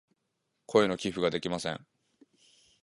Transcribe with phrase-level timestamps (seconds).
[0.65, 1.85] 声の寄付ができません。